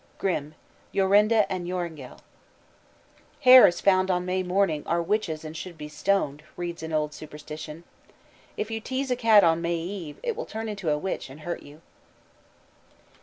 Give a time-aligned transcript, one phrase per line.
[0.17, 0.55] GRIMM:
[0.95, 2.21] Jorinda and Joringel.
[3.41, 7.83] "Hares found on May morning are witches and should be stoned," reads an old superstition.
[8.57, 11.41] "If you tease a cat on May Eve, it will turn into a witch and
[11.41, 11.81] hurt you."